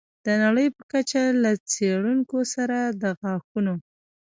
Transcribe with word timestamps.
د 0.25 0.27
نړۍ 0.43 0.67
په 0.75 0.83
کچه 0.91 1.21
له 1.43 1.51
څېړونکو 1.71 2.37
سره 2.53 2.77
د 3.01 3.03
غاښونو 3.19 3.75